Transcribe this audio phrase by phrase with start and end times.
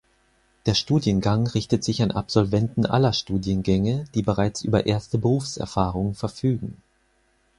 [0.65, 6.81] Der Studiengang richtet sich an Absolventen aller Studiengänge, die bereits über erste Berufserfahrungen verfügen.